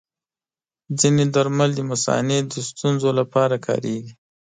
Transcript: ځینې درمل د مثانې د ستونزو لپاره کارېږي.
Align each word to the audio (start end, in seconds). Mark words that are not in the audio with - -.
ځینې 0.99 1.23
درمل 1.35 1.69
د 1.75 1.79
مثانې 1.91 2.37
د 2.51 2.53
ستونزو 2.69 3.09
لپاره 3.19 3.55
کارېږي. 3.67 4.13